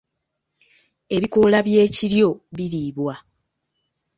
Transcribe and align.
Ebikoola 1.15 1.59
by’ekiryo 1.67 2.29
biriibwa. 2.55 3.13